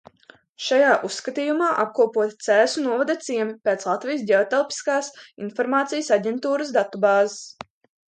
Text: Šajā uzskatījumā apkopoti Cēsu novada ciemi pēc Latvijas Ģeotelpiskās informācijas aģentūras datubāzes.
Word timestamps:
Šajā 0.67 0.93
uzskatījumā 1.09 1.67
apkopoti 1.83 2.47
Cēsu 2.47 2.87
novada 2.87 3.17
ciemi 3.27 3.55
pēc 3.69 3.87
Latvijas 3.93 4.27
Ģeotelpiskās 4.33 5.15
informācijas 5.49 6.15
aģentūras 6.21 6.77
datubāzes. 6.83 7.51